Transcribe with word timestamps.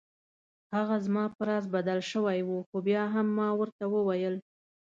هغه 0.75 0.95
زما 1.05 1.23
په 1.35 1.41
راز 1.49 1.65
بدل 1.75 1.99
شوی 2.11 2.39
و 2.43 2.51
خو 2.67 2.77
بیا 2.87 3.03
هم 3.13 3.27
ما 3.37 3.49
ورته 3.59 3.83
وویل. 3.89 4.35